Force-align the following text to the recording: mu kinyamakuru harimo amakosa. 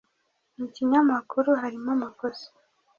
mu 0.57 0.65
kinyamakuru 0.73 1.49
harimo 1.61 1.89
amakosa. 1.95 2.47